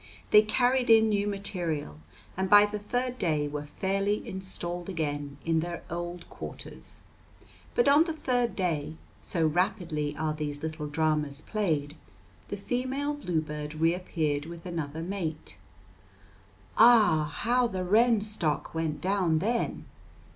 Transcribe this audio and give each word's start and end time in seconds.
They 0.31 0.41
carried 0.41 0.89
in 0.89 1.09
new 1.09 1.27
material, 1.27 1.99
and 2.35 2.49
by 2.49 2.65
the 2.65 2.79
third 2.79 3.19
day 3.19 3.47
were 3.47 3.67
fairly 3.67 4.27
installed 4.27 4.89
again 4.89 5.37
in 5.45 5.59
their 5.59 5.83
old 5.91 6.27
quarters; 6.27 7.01
but 7.75 7.87
on 7.87 8.05
the 8.05 8.13
third 8.13 8.55
day, 8.55 8.95
so 9.21 9.45
rapidly 9.45 10.15
are 10.17 10.33
these 10.33 10.63
little 10.63 10.87
dramas 10.87 11.41
played, 11.41 11.95
the 12.47 12.57
female 12.57 13.13
bluebird 13.13 13.75
reappeared 13.75 14.45
with 14.47 14.65
another 14.65 15.03
mate. 15.03 15.59
Ah! 16.79 17.23
how 17.25 17.67
the 17.67 17.83
wren 17.83 18.21
stock 18.21 18.73
went 18.73 19.01
down 19.01 19.37
then! 19.37 19.85